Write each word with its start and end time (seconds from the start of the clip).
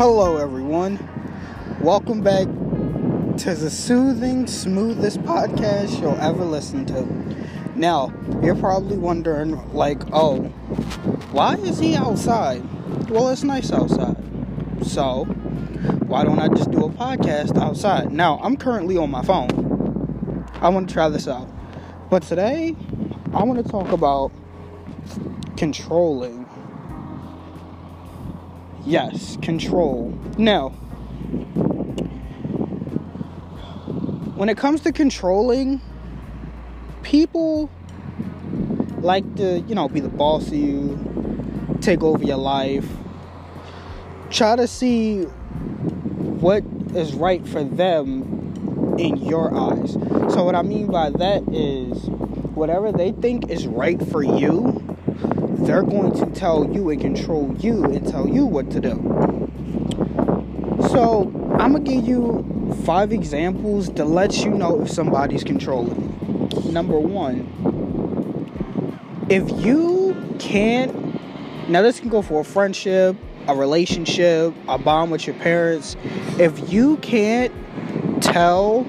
Hello, 0.00 0.38
everyone. 0.38 0.98
Welcome 1.82 2.22
back 2.22 2.46
to 2.46 3.54
the 3.54 3.68
soothing, 3.68 4.46
smoothest 4.46 5.18
podcast 5.24 6.00
you'll 6.00 6.16
ever 6.18 6.42
listen 6.42 6.86
to. 6.86 7.02
Now, 7.78 8.10
you're 8.42 8.56
probably 8.56 8.96
wondering, 8.96 9.74
like, 9.74 10.00
oh, 10.14 10.44
why 11.32 11.56
is 11.56 11.78
he 11.78 11.96
outside? 11.96 12.62
Well, 13.10 13.28
it's 13.28 13.42
nice 13.42 13.70
outside. 13.72 14.16
So, 14.86 15.24
why 16.06 16.24
don't 16.24 16.38
I 16.38 16.48
just 16.48 16.70
do 16.70 16.86
a 16.86 16.88
podcast 16.88 17.60
outside? 17.60 18.10
Now, 18.10 18.40
I'm 18.42 18.56
currently 18.56 18.96
on 18.96 19.10
my 19.10 19.22
phone. 19.22 20.46
I 20.62 20.70
want 20.70 20.88
to 20.88 20.94
try 20.94 21.10
this 21.10 21.28
out. 21.28 21.46
But 22.08 22.22
today, 22.22 22.74
I 23.34 23.42
want 23.44 23.62
to 23.62 23.70
talk 23.70 23.92
about 23.92 24.32
controlling. 25.58 26.39
Yes, 28.90 29.38
control. 29.40 30.08
Now, 30.36 30.70
when 34.34 34.48
it 34.48 34.56
comes 34.56 34.80
to 34.80 34.90
controlling, 34.90 35.80
people 37.04 37.70
like 38.98 39.36
to, 39.36 39.60
you 39.60 39.76
know, 39.76 39.88
be 39.88 40.00
the 40.00 40.08
boss 40.08 40.48
of 40.48 40.54
you, 40.54 40.98
take 41.80 42.02
over 42.02 42.24
your 42.24 42.38
life, 42.38 42.84
try 44.28 44.56
to 44.56 44.66
see 44.66 45.22
what 45.22 46.64
is 46.92 47.14
right 47.14 47.46
for 47.46 47.62
them 47.62 48.96
in 48.98 49.18
your 49.18 49.54
eyes. 49.56 49.92
So, 50.34 50.42
what 50.42 50.56
I 50.56 50.62
mean 50.62 50.88
by 50.88 51.10
that 51.10 51.44
is 51.52 52.08
whatever 52.56 52.90
they 52.90 53.12
think 53.12 53.50
is 53.50 53.68
right 53.68 54.04
for 54.08 54.24
you, 54.24 54.79
they're 55.66 55.82
going 55.82 56.12
to 56.14 56.26
tell 56.38 56.70
you 56.72 56.90
and 56.90 57.00
control 57.00 57.54
you 57.58 57.84
and 57.84 58.06
tell 58.06 58.28
you 58.28 58.46
what 58.46 58.70
to 58.70 58.80
do. 58.80 58.96
So, 60.90 61.32
I'm 61.58 61.72
gonna 61.72 61.80
give 61.80 62.06
you 62.06 62.74
five 62.84 63.12
examples 63.12 63.90
to 63.90 64.04
let 64.04 64.38
you 64.38 64.50
know 64.50 64.82
if 64.82 64.90
somebody's 64.90 65.44
controlling. 65.44 66.48
Number 66.72 66.98
one, 66.98 67.46
if 69.28 69.48
you 69.64 70.36
can't, 70.38 70.92
now 71.68 71.82
this 71.82 72.00
can 72.00 72.08
go 72.08 72.22
for 72.22 72.40
a 72.40 72.44
friendship, 72.44 73.16
a 73.46 73.54
relationship, 73.54 74.54
a 74.68 74.78
bond 74.78 75.10
with 75.10 75.26
your 75.26 75.36
parents. 75.36 75.96
If 76.38 76.72
you 76.72 76.96
can't 76.98 77.52
tell 78.22 78.86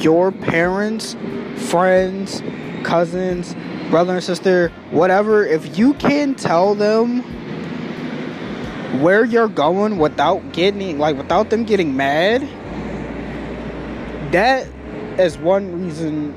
your 0.00 0.30
parents, 0.30 1.16
friends, 1.56 2.42
cousins, 2.84 3.54
brother 3.90 4.14
and 4.14 4.24
sister, 4.24 4.68
whatever, 4.90 5.44
if 5.44 5.78
you 5.78 5.94
can 5.94 6.34
tell 6.34 6.74
them 6.74 7.20
where 9.02 9.24
you're 9.24 9.48
going 9.48 9.98
without 9.98 10.52
getting 10.52 10.98
like 10.98 11.16
without 11.16 11.50
them 11.50 11.64
getting 11.64 11.96
mad, 11.96 12.42
that 14.32 14.66
is 15.18 15.38
one 15.38 15.82
reason 15.82 16.36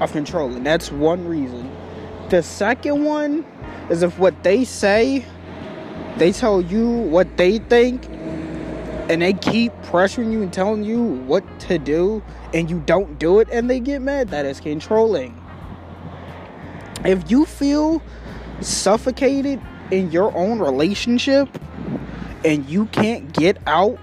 of 0.00 0.12
controlling. 0.12 0.62
That's 0.62 0.92
one 0.92 1.26
reason. 1.26 1.70
The 2.28 2.42
second 2.42 3.04
one 3.04 3.44
is 3.90 4.02
if 4.02 4.18
what 4.18 4.42
they 4.42 4.64
say, 4.64 5.24
they 6.18 6.32
tell 6.32 6.60
you 6.60 6.88
what 6.88 7.36
they 7.36 7.58
think, 7.58 8.06
and 9.08 9.22
they 9.22 9.32
keep 9.32 9.72
pressuring 9.82 10.32
you 10.32 10.42
and 10.42 10.52
telling 10.52 10.82
you 10.82 11.02
what 11.02 11.44
to 11.60 11.78
do, 11.78 12.22
and 12.52 12.68
you 12.70 12.80
don't 12.86 13.18
do 13.18 13.38
it, 13.40 13.48
and 13.50 13.70
they 13.70 13.80
get 13.80 14.02
mad. 14.02 14.30
That 14.30 14.44
is 14.44 14.60
controlling. 14.60 15.40
If 17.06 17.30
you 17.30 17.44
feel 17.44 18.02
suffocated 18.60 19.60
in 19.92 20.10
your 20.10 20.36
own 20.36 20.58
relationship 20.58 21.48
and 22.44 22.68
you 22.68 22.86
can't 22.86 23.32
get 23.32 23.58
out, 23.66 23.98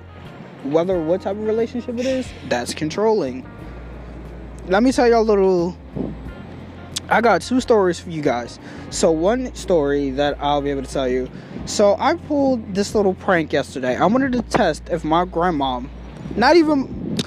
whether 0.63 0.97
what 0.97 1.21
type 1.21 1.35
of 1.35 1.43
relationship 1.43 1.99
it 1.99 2.05
is, 2.05 2.31
that's 2.47 2.73
controlling. 2.73 3.45
Let 4.67 4.83
me 4.83 4.93
tell 4.93 5.09
y'all 5.09 5.21
a 5.21 5.23
little. 5.23 5.77
I 7.09 7.19
got 7.19 7.41
two 7.41 7.59
stories 7.59 7.99
for 7.99 8.09
you 8.09 8.21
guys. 8.21 8.57
So, 8.89 9.11
one 9.11 9.53
story 9.53 10.11
that 10.11 10.37
I'll 10.39 10.61
be 10.61 10.69
able 10.69 10.83
to 10.83 10.91
tell 10.91 11.09
you. 11.09 11.29
So, 11.65 11.97
I 11.99 12.15
pulled 12.15 12.73
this 12.73 12.95
little 12.95 13.13
prank 13.13 13.51
yesterday. 13.51 13.97
I 13.97 14.05
wanted 14.05 14.31
to 14.31 14.41
test 14.43 14.83
if 14.89 15.03
my 15.03 15.25
grandma, 15.25 15.81
not 16.37 16.55
even. 16.55 17.17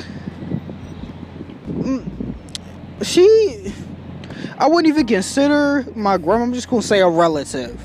Mm, 1.69 2.35
she 3.03 3.75
I 4.59 4.69
wouldn't 4.69 4.87
even 4.87 5.07
consider 5.07 5.85
my 5.95 6.17
grandma. 6.17 6.45
I'm 6.45 6.55
just 6.55 6.71
gonna 6.71 6.81
say 6.81 7.01
a 7.01 7.09
relative. 7.09 7.79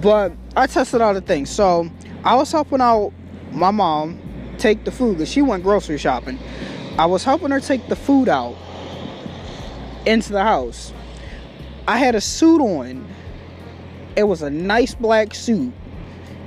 But 0.00 0.32
I 0.56 0.66
tested 0.66 1.02
out 1.02 1.12
the 1.12 1.20
things. 1.20 1.50
So 1.50 1.90
I 2.24 2.36
was 2.36 2.50
helping 2.50 2.80
out 2.80 3.12
my 3.52 3.70
mom 3.70 4.18
take 4.56 4.84
the 4.84 4.90
food 4.90 5.18
because 5.18 5.30
she 5.30 5.42
went 5.42 5.62
grocery 5.62 5.98
shopping. 5.98 6.38
I 6.98 7.04
was 7.04 7.22
helping 7.22 7.50
her 7.50 7.60
take 7.60 7.86
the 7.88 7.96
food 7.96 8.30
out 8.30 8.56
into 10.06 10.32
the 10.32 10.42
house. 10.42 10.94
I 11.86 11.98
had 11.98 12.14
a 12.14 12.20
suit 12.20 12.62
on. 12.62 13.06
It 14.16 14.24
was 14.24 14.40
a 14.40 14.48
nice 14.48 14.94
black 14.94 15.34
suit. 15.34 15.72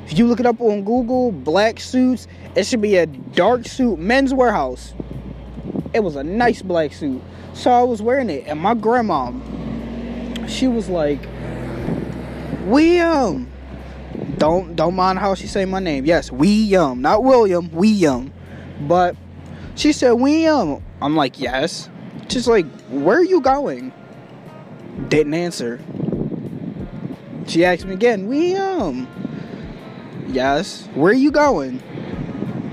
If 0.06 0.18
you 0.18 0.26
look 0.26 0.40
it 0.40 0.47
up 0.47 0.59
on 0.62 0.84
Google, 0.84 1.31
black 1.31 1.80
suits, 1.80 2.28
it 2.56 2.66
should 2.66 2.81
be 2.81 2.96
a 2.96 3.06
dark 3.06 3.68
suit, 3.68 4.00
Men's 4.00 4.34
Wearhouse. 4.34 4.94
It 5.97 6.03
was 6.03 6.16
a 6.16 6.24
nice 6.24 6.62
black 6.62 6.94
suit. 6.94 7.24
So 7.53 7.72
I 7.72 7.81
was 7.81 8.03
wearing 8.03 8.30
it, 8.30 8.44
and 8.46 8.59
my 8.59 8.75
grandma, 8.75 9.31
she 10.47 10.68
was 10.68 10.90
like, 10.90 11.19
William. 12.66 13.52
Don't 14.38 14.75
don't 14.75 14.94
mind 14.94 15.18
how 15.18 15.34
she 15.34 15.47
say 15.47 15.66
my 15.66 15.80
name. 15.80 16.06
Yes, 16.06 16.31
William, 16.31 17.02
not 17.02 17.24
William, 17.24 17.72
William. 17.72 18.31
But 18.81 19.16
she 19.74 19.91
said 19.91 20.12
William. 20.12 20.84
I'm 21.02 21.16
like, 21.16 21.40
yes. 21.40 21.90
She's 22.29 22.47
like, 22.47 22.68
where 22.90 23.18
are 23.18 23.24
you 23.24 23.41
going? 23.41 23.91
Didn't 25.08 25.34
answer. 25.34 25.79
She 27.47 27.66
asked 27.66 27.85
me 27.85 27.94
again, 27.94 28.28
William. 28.28 29.08
Yes. 30.28 30.88
Where 30.94 31.12
are 31.12 31.16
you 31.16 31.31
going? 31.31 31.81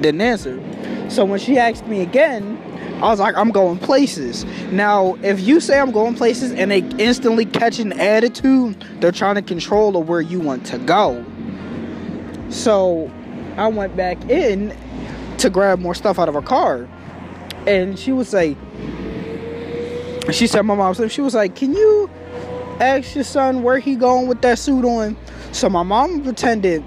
Didn't 0.03 0.21
answer. 0.21 0.62
So 1.09 1.25
when 1.25 1.39
she 1.39 1.56
asked 1.56 1.87
me 1.87 2.03
again, 2.03 2.61
I 2.97 3.09
was 3.09 3.21
like, 3.21 3.37
I'm 3.37 3.50
going 3.50 3.78
places. 3.78 4.44
Now, 4.71 5.16
if 5.22 5.41
you 5.41 5.60
say 5.60 5.78
I'm 5.78 5.91
going 5.91 6.15
places 6.15 6.53
and 6.53 6.71
they 6.71 6.78
instantly 6.99 7.44
catch 7.44 7.78
an 7.78 7.93
attitude, 7.93 8.82
they're 9.00 9.12
trying 9.12 9.34
to 9.34 9.43
control 9.43 9.97
of 9.97 10.09
where 10.09 10.21
you 10.21 10.41
want 10.41 10.65
to 10.66 10.78
go. 10.78 11.25
So 12.50 13.10
I 13.56 13.66
went 13.69 13.97
back 13.97 14.31
in 14.31 14.75
to 15.38 15.50
grab 15.50 15.81
more 15.81 15.94
stuff 15.94 16.19
out 16.19 16.28
of 16.28 16.34
her 16.34 16.43
car. 16.43 16.88
And 17.66 17.99
she 17.99 18.12
would 18.12 18.27
say, 18.27 18.56
she 20.31 20.47
said, 20.47 20.62
my 20.62 20.75
mom 20.75 20.94
said, 20.94 21.11
she 21.11 21.21
was 21.21 21.34
like, 21.34 21.56
can 21.56 21.75
you 21.75 22.09
ask 22.81 23.15
your 23.15 23.25
son 23.25 23.62
where 23.62 23.78
he 23.78 23.97
going 23.97 24.28
with 24.28 24.41
that 24.43 24.59
suit 24.59 24.84
on? 24.84 25.16
So 25.53 25.69
my 25.69 25.82
mom 25.82 26.22
pretended, 26.22 26.84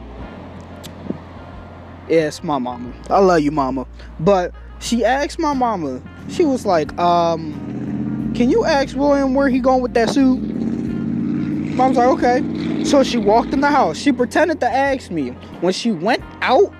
yes, 2.09 2.43
my 2.43 2.57
mama. 2.57 2.93
I 3.09 3.19
love 3.19 3.41
you, 3.41 3.51
mama. 3.51 3.85
But 4.19 4.53
she 4.79 5.03
asked 5.03 5.39
my 5.39 5.53
mama, 5.53 6.01
she 6.29 6.45
was 6.45 6.65
like, 6.65 6.97
um, 6.97 8.33
can 8.35 8.49
you 8.49 8.65
ask 8.65 8.95
William 8.95 9.33
where 9.33 9.49
he 9.49 9.59
going 9.59 9.81
with 9.81 9.93
that 9.95 10.09
suit? 10.09 10.39
Mom's 10.39 11.97
like, 11.97 12.07
okay. 12.09 12.83
So 12.83 13.03
she 13.03 13.17
walked 13.17 13.53
in 13.53 13.61
the 13.61 13.69
house. 13.69 13.97
She 13.97 14.11
pretended 14.11 14.59
to 14.61 14.67
ask 14.67 15.11
me. 15.11 15.29
When 15.61 15.73
she 15.73 15.91
went 15.91 16.23
out 16.41 16.73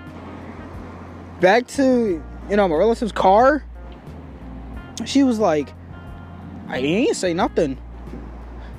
back 1.40 1.66
to, 1.68 2.22
you 2.50 2.56
know, 2.56 2.66
my 2.66 2.74
relative's 2.74 3.12
car, 3.12 3.64
she 5.04 5.22
was 5.22 5.38
like, 5.38 5.72
I 6.68 6.78
ain't 6.78 7.16
say 7.16 7.32
nothing. 7.32 7.78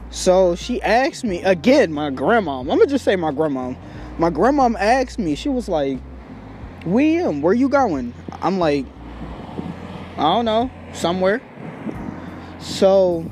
So 0.10 0.56
she 0.56 0.82
asked 0.82 1.24
me 1.24 1.42
again, 1.44 1.94
my 1.94 2.10
grandma. 2.10 2.60
I'm 2.60 2.68
gonna 2.68 2.88
just 2.88 3.06
say 3.06 3.16
my 3.16 3.32
grandma. 3.32 3.74
My 4.18 4.30
grandma 4.30 4.70
asked 4.78 5.20
me, 5.20 5.36
she 5.36 5.50
was 5.50 5.70
like, 5.70 6.00
William, 6.86 7.42
where 7.42 7.54
you 7.54 7.70
going? 7.70 8.14
I'm 8.42 8.60
like, 8.60 8.86
I 10.20 10.24
don't 10.24 10.44
know, 10.44 10.70
somewhere. 10.92 11.42
So 12.60 13.32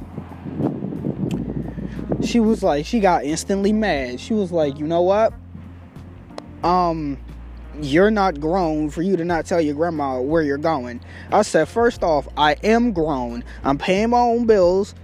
she 2.23 2.39
was 2.39 2.63
like, 2.63 2.85
she 2.85 3.01
got 3.01 3.25
instantly 3.25 3.73
mad. 3.73 4.21
She 4.21 4.33
was 4.33 4.53
like, 4.53 4.79
you 4.79 4.87
know 4.87 5.01
what? 5.01 5.33
Um, 6.63 7.17
you're 7.81 8.09
not 8.09 8.39
grown 8.39 8.89
for 8.89 9.01
you 9.01 9.17
to 9.17 9.25
not 9.25 9.45
tell 9.45 9.59
your 9.59 9.75
grandma 9.75 10.21
where 10.21 10.41
you're 10.41 10.57
going. 10.57 11.01
I 11.29 11.41
said, 11.41 11.67
first 11.67 12.03
off, 12.03 12.25
I 12.37 12.53
am 12.63 12.93
grown. 12.93 13.43
I'm 13.65 13.77
paying 13.77 14.11
my 14.11 14.19
own 14.19 14.45
bills 14.45 14.95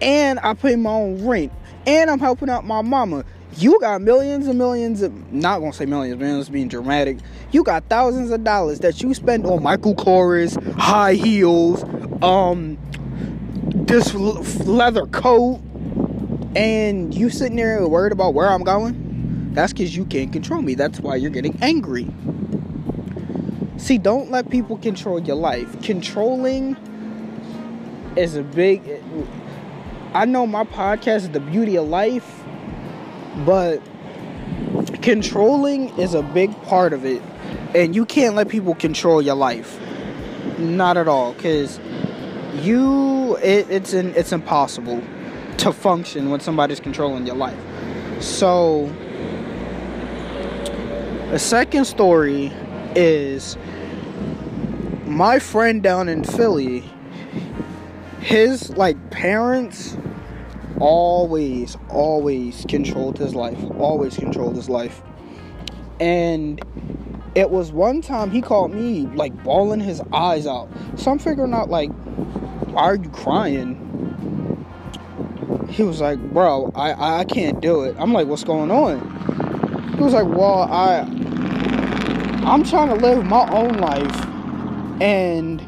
and 0.00 0.38
I 0.38 0.54
pay 0.54 0.76
my 0.76 0.92
own 0.92 1.26
rent 1.26 1.52
and 1.88 2.08
I'm 2.08 2.20
helping 2.20 2.48
out 2.48 2.64
my 2.64 2.82
mama. 2.82 3.24
You 3.56 3.80
got 3.80 4.00
millions 4.00 4.46
and 4.46 4.58
millions 4.58 5.02
of, 5.02 5.32
not 5.32 5.58
gonna 5.58 5.72
say 5.72 5.86
millions, 5.86 6.22
it's 6.22 6.48
being 6.48 6.68
dramatic. 6.68 7.18
You 7.50 7.62
got 7.64 7.84
thousands 7.88 8.30
of 8.30 8.44
dollars 8.44 8.80
that 8.80 9.02
you 9.02 9.12
spend 9.12 9.44
on 9.44 9.62
Michael 9.62 9.94
Kors, 9.94 10.62
high 10.74 11.14
heels, 11.14 11.84
um, 12.22 12.78
this 13.74 14.14
leather 14.14 15.06
coat, 15.06 15.60
and 16.54 17.14
you 17.14 17.30
sitting 17.30 17.56
there 17.56 17.86
worried 17.86 18.12
about 18.12 18.34
where 18.34 18.48
I'm 18.48 18.62
going? 18.62 19.52
That's 19.52 19.72
because 19.72 19.96
you 19.96 20.04
can't 20.04 20.32
control 20.32 20.62
me. 20.62 20.74
That's 20.74 21.00
why 21.00 21.16
you're 21.16 21.30
getting 21.30 21.58
angry. 21.60 22.08
See, 23.76 23.98
don't 23.98 24.30
let 24.30 24.50
people 24.50 24.76
control 24.76 25.18
your 25.18 25.36
life. 25.36 25.80
Controlling 25.82 26.76
is 28.16 28.36
a 28.36 28.42
big. 28.42 28.82
I 30.14 30.24
know 30.24 30.46
my 30.46 30.64
podcast 30.64 31.16
is 31.16 31.30
the 31.30 31.40
beauty 31.40 31.76
of 31.76 31.88
life, 31.88 32.39
but 33.44 33.82
controlling 35.02 35.88
is 35.98 36.14
a 36.14 36.22
big 36.22 36.50
part 36.62 36.92
of 36.92 37.04
it. 37.04 37.22
And 37.74 37.94
you 37.94 38.04
can't 38.04 38.34
let 38.34 38.48
people 38.48 38.74
control 38.74 39.22
your 39.22 39.34
life. 39.34 39.78
Not 40.58 40.96
at 40.96 41.08
all. 41.08 41.32
Because 41.32 41.78
you, 42.62 43.36
it, 43.36 43.70
it's, 43.70 43.92
in, 43.92 44.14
it's 44.14 44.32
impossible 44.32 45.02
to 45.58 45.72
function 45.72 46.30
when 46.30 46.40
somebody's 46.40 46.80
controlling 46.80 47.26
your 47.26 47.36
life. 47.36 47.58
So, 48.20 48.92
the 51.30 51.38
second 51.38 51.84
story 51.84 52.52
is 52.94 53.56
my 55.06 55.38
friend 55.38 55.82
down 55.82 56.08
in 56.08 56.24
Philly, 56.24 56.84
his 58.20 58.70
like 58.70 59.10
parents 59.10 59.96
always, 60.80 61.76
always 61.88 62.64
controlled 62.68 63.18
his 63.18 63.34
life. 63.34 63.58
Always 63.78 64.16
controlled 64.16 64.56
his 64.56 64.68
life. 64.68 65.02
And 66.00 66.60
it 67.34 67.50
was 67.50 67.70
one 67.70 68.00
time 68.02 68.30
he 68.30 68.40
called 68.40 68.72
me 68.72 69.06
like 69.14 69.44
bawling 69.44 69.80
his 69.80 70.00
eyes 70.12 70.46
out. 70.46 70.68
So 70.96 71.10
I'm 71.10 71.18
figuring 71.18 71.54
out 71.54 71.68
like, 71.68 71.90
why 72.70 72.82
are 72.82 72.96
you 72.96 73.10
crying? 73.10 73.86
He 75.68 75.82
was 75.82 76.00
like, 76.00 76.18
bro, 76.32 76.72
I, 76.74 77.20
I 77.20 77.24
can't 77.24 77.60
do 77.60 77.82
it. 77.82 77.94
I'm 77.98 78.12
like, 78.12 78.26
what's 78.26 78.44
going 78.44 78.70
on? 78.70 79.94
He 79.96 80.02
was 80.02 80.14
like, 80.14 80.26
well, 80.26 80.62
I 80.62 81.00
I'm 82.42 82.64
trying 82.64 82.88
to 82.88 82.94
live 82.94 83.24
my 83.26 83.48
own 83.50 83.74
life 83.74 84.26
and 85.00 85.60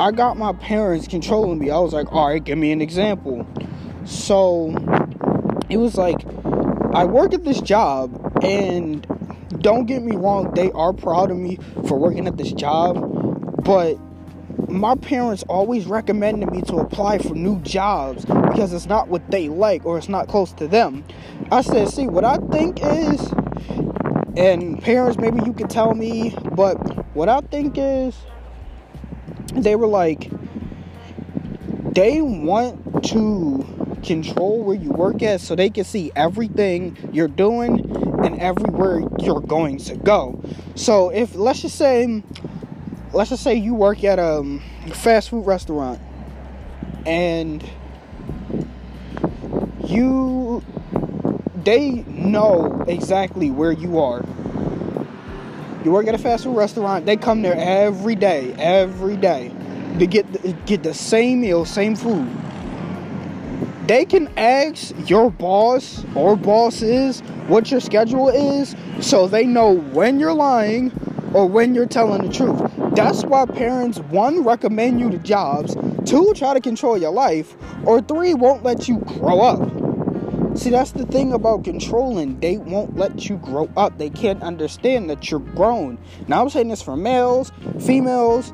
I 0.00 0.10
got 0.12 0.38
my 0.38 0.52
parents 0.52 1.08
controlling 1.08 1.58
me. 1.58 1.70
I 1.70 1.78
was 1.78 1.92
like, 1.92 2.10
all 2.12 2.28
right, 2.28 2.42
give 2.42 2.56
me 2.56 2.72
an 2.72 2.80
example. 2.80 3.46
So 4.04 4.74
it 5.68 5.76
was 5.76 5.96
like, 5.96 6.24
I 6.94 7.04
work 7.04 7.32
at 7.32 7.44
this 7.44 7.60
job, 7.60 8.40
and 8.42 9.06
don't 9.60 9.86
get 9.86 10.02
me 10.02 10.16
wrong, 10.16 10.52
they 10.54 10.70
are 10.72 10.92
proud 10.92 11.30
of 11.30 11.36
me 11.36 11.58
for 11.86 11.98
working 11.98 12.26
at 12.26 12.36
this 12.36 12.52
job, 12.52 13.64
but 13.64 13.96
my 14.68 14.94
parents 14.94 15.44
always 15.48 15.86
recommended 15.86 16.50
me 16.50 16.62
to 16.62 16.76
apply 16.76 17.18
for 17.18 17.34
new 17.34 17.60
jobs 17.60 18.24
because 18.24 18.72
it's 18.72 18.86
not 18.86 19.08
what 19.08 19.30
they 19.30 19.48
like 19.48 19.84
or 19.84 19.98
it's 19.98 20.08
not 20.08 20.28
close 20.28 20.52
to 20.54 20.66
them. 20.66 21.04
I 21.50 21.60
said, 21.60 21.88
see, 21.88 22.06
what 22.06 22.24
I 22.24 22.38
think 22.50 22.80
is, 22.82 23.20
and 24.36 24.82
parents, 24.82 25.18
maybe 25.18 25.40
you 25.44 25.52
could 25.52 25.70
tell 25.70 25.94
me, 25.94 26.34
but 26.52 26.74
what 27.14 27.28
I 27.28 27.40
think 27.40 27.74
is, 27.76 28.16
they 29.54 29.76
were 29.76 29.86
like, 29.86 30.30
they 31.94 32.22
want 32.22 33.04
to 33.04 33.81
control 34.02 34.62
where 34.62 34.76
you 34.76 34.90
work 34.90 35.22
at 35.22 35.40
so 35.40 35.54
they 35.54 35.70
can 35.70 35.84
see 35.84 36.12
everything 36.14 36.96
you're 37.12 37.28
doing 37.28 37.80
and 38.24 38.40
everywhere 38.40 39.00
you're 39.18 39.40
going 39.40 39.78
to 39.78 39.96
go. 39.96 40.42
So 40.74 41.10
if 41.10 41.34
let's 41.34 41.62
just 41.62 41.76
say 41.76 42.22
let's 43.12 43.30
just 43.30 43.42
say 43.42 43.54
you 43.54 43.74
work 43.74 44.04
at 44.04 44.18
a 44.18 44.38
um, 44.38 44.62
fast 44.92 45.30
food 45.30 45.46
restaurant 45.46 46.00
and 47.06 47.64
you 49.84 50.64
they 51.64 51.90
know 51.90 52.84
exactly 52.88 53.50
where 53.50 53.72
you 53.72 54.00
are. 54.00 54.24
You 55.84 55.90
work 55.90 56.06
at 56.06 56.14
a 56.14 56.18
fast 56.18 56.44
food 56.44 56.56
restaurant, 56.56 57.06
they 57.06 57.16
come 57.16 57.42
there 57.42 57.56
every 57.56 58.14
day, 58.14 58.54
every 58.58 59.16
day 59.16 59.52
to 59.98 60.06
get 60.06 60.66
get 60.66 60.82
the 60.82 60.94
same 60.94 61.40
meal, 61.40 61.64
same 61.64 61.96
food 61.96 62.28
they 63.86 64.04
can 64.04 64.28
ask 64.38 64.94
your 65.08 65.30
boss 65.30 66.04
or 66.14 66.36
bosses 66.36 67.20
what 67.48 67.70
your 67.70 67.80
schedule 67.80 68.28
is 68.28 68.76
so 69.00 69.26
they 69.26 69.44
know 69.44 69.72
when 69.72 70.20
you're 70.20 70.34
lying 70.34 70.92
or 71.34 71.46
when 71.46 71.74
you're 71.74 71.86
telling 71.86 72.22
the 72.22 72.32
truth. 72.32 72.60
That's 72.94 73.24
why 73.24 73.46
parents, 73.46 73.98
one, 73.98 74.44
recommend 74.44 75.00
you 75.00 75.10
to 75.10 75.18
jobs, 75.18 75.76
two, 76.04 76.32
try 76.34 76.54
to 76.54 76.60
control 76.60 76.98
your 76.98 77.12
life, 77.12 77.56
or 77.84 78.00
three, 78.02 78.34
won't 78.34 78.62
let 78.62 78.86
you 78.86 78.98
grow 78.98 79.40
up. 79.40 80.58
See, 80.58 80.68
that's 80.68 80.92
the 80.92 81.06
thing 81.06 81.32
about 81.32 81.64
controlling. 81.64 82.38
They 82.38 82.58
won't 82.58 82.96
let 82.96 83.28
you 83.30 83.38
grow 83.38 83.70
up. 83.76 83.96
They 83.96 84.10
can't 84.10 84.42
understand 84.42 85.08
that 85.08 85.30
you're 85.30 85.40
grown. 85.40 85.98
Now 86.28 86.42
I'm 86.42 86.50
saying 86.50 86.68
this 86.68 86.82
for 86.82 86.96
males, 86.96 87.50
females. 87.80 88.52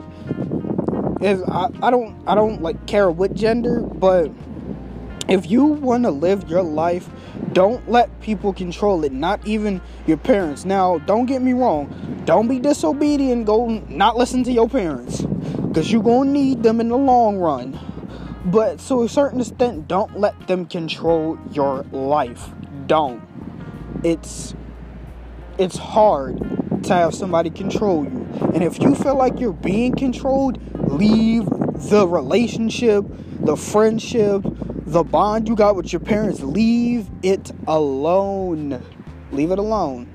If 1.20 1.40
I, 1.48 1.68
I 1.82 1.90
don't 1.90 2.16
I 2.28 2.36
don't 2.36 2.62
like 2.62 2.86
care 2.86 3.10
what 3.10 3.34
gender, 3.34 3.80
but 3.80 4.30
if 5.28 5.50
you 5.50 5.64
want 5.66 6.04
to 6.04 6.10
live 6.10 6.48
your 6.48 6.62
life, 6.62 7.08
don't 7.52 7.88
let 7.90 8.20
people 8.20 8.52
control 8.52 9.04
it, 9.04 9.12
not 9.12 9.46
even 9.46 9.80
your 10.06 10.16
parents. 10.16 10.64
Now, 10.64 10.98
don't 10.98 11.26
get 11.26 11.42
me 11.42 11.52
wrong, 11.52 12.22
don't 12.24 12.48
be 12.48 12.58
disobedient, 12.58 13.46
go 13.46 13.66
not 13.88 14.16
listen 14.16 14.42
to 14.44 14.52
your 14.52 14.68
parents, 14.68 15.20
because 15.20 15.92
you're 15.92 16.02
going 16.02 16.28
to 16.28 16.32
need 16.32 16.62
them 16.62 16.80
in 16.80 16.88
the 16.88 16.96
long 16.96 17.38
run. 17.38 17.78
But 18.46 18.78
to 18.80 19.02
a 19.02 19.08
certain 19.08 19.40
extent, 19.40 19.88
don't 19.88 20.18
let 20.18 20.46
them 20.46 20.64
control 20.64 21.38
your 21.52 21.82
life. 21.92 22.50
Don't. 22.86 23.22
It's 24.02 24.54
it's 25.58 25.76
hard 25.76 26.38
to 26.84 26.94
have 26.94 27.14
somebody 27.14 27.50
control 27.50 28.04
you. 28.04 28.28
And 28.54 28.62
if 28.62 28.80
you 28.80 28.94
feel 28.94 29.16
like 29.16 29.40
you're 29.40 29.52
being 29.52 29.94
controlled, 29.94 30.58
leave 30.88 31.44
the 31.90 32.06
relationship, 32.06 33.04
the 33.40 33.56
friendship, 33.56 34.44
the 34.92 35.04
bond 35.04 35.48
you 35.48 35.56
got 35.56 35.76
with 35.76 35.92
your 35.92 36.00
parents, 36.00 36.40
leave 36.40 37.08
it 37.22 37.52
alone. 37.66 38.82
Leave 39.32 39.50
it 39.50 39.58
alone. 39.58 40.08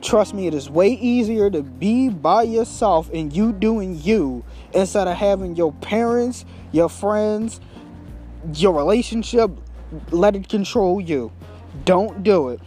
Trust 0.00 0.34
me, 0.34 0.46
it 0.46 0.54
is 0.54 0.70
way 0.70 0.90
easier 0.90 1.50
to 1.50 1.62
be 1.62 2.08
by 2.08 2.42
yourself 2.42 3.10
and 3.12 3.32
you 3.32 3.52
doing 3.52 4.00
you 4.00 4.44
instead 4.72 5.08
of 5.08 5.16
having 5.16 5.56
your 5.56 5.72
parents, 5.72 6.44
your 6.72 6.88
friends, 6.88 7.60
your 8.54 8.72
relationship 8.72 9.50
let 10.10 10.36
it 10.36 10.48
control 10.48 11.00
you. 11.00 11.32
Don't 11.84 12.22
do 12.22 12.50
it. 12.50 12.60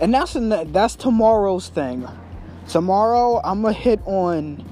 And 0.00 0.14
that's 0.14 0.34
that's 0.34 0.96
tomorrow's 0.96 1.68
thing. 1.68 2.06
Tomorrow 2.68 3.40
I'm 3.44 3.62
gonna 3.62 3.74
hit 3.74 4.00
on 4.06 4.64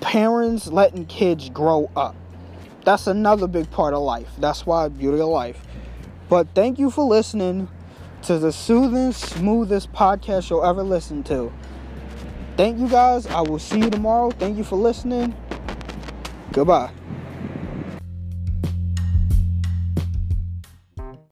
parents 0.00 0.68
letting 0.68 1.06
kids 1.06 1.48
grow 1.50 1.90
up. 1.96 2.14
That's 2.84 3.06
another 3.06 3.46
big 3.46 3.70
part 3.70 3.94
of 3.94 4.02
life. 4.02 4.28
That's 4.38 4.64
why 4.64 4.88
beauty 4.88 5.20
of 5.20 5.28
life. 5.28 5.60
But 6.28 6.48
thank 6.54 6.78
you 6.78 6.90
for 6.90 7.04
listening 7.04 7.68
to 8.22 8.38
the 8.38 8.52
soothing, 8.52 9.12
smoothest 9.12 9.92
podcast 9.92 10.50
you'll 10.50 10.64
ever 10.64 10.82
listen 10.82 11.22
to. 11.24 11.52
Thank 12.56 12.78
you 12.78 12.88
guys. 12.88 13.26
I 13.26 13.42
will 13.42 13.58
see 13.58 13.78
you 13.78 13.90
tomorrow. 13.90 14.30
Thank 14.30 14.58
you 14.58 14.64
for 14.64 14.76
listening. 14.76 15.34
Goodbye. 16.52 16.90